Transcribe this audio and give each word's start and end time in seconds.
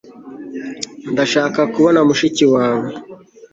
ndashaka 1.11 1.59
kubona 1.73 1.99
mushiki 2.07 2.45
wawe 2.53 2.89